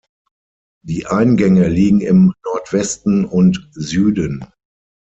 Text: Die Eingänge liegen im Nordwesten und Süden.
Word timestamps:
Die 0.83 1.05
Eingänge 1.05 1.67
liegen 1.67 1.99
im 2.01 2.33
Nordwesten 2.43 3.23
und 3.23 3.69
Süden. 3.73 4.43